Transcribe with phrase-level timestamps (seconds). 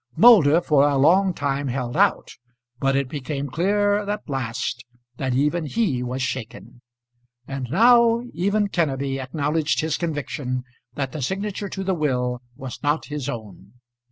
[0.15, 2.31] Moulder for a long time held out,
[2.79, 4.83] but it became clear at last
[5.17, 6.81] that even he was shaken;
[7.47, 10.63] and now, even Kenneby acknowledged his conviction
[10.95, 13.73] that the signature to the will was not his own.